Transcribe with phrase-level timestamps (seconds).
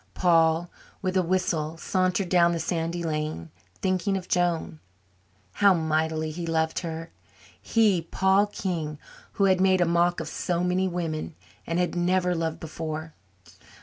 [0.15, 0.67] Paul,
[1.03, 3.51] with a whistle, sauntered down the sandy lane,
[3.83, 4.79] thinking of Joan.
[5.51, 7.11] How mightily he loved her
[7.61, 8.97] he, Paul King,
[9.33, 11.35] who had made a mock of so many women
[11.67, 13.13] and had never loved before!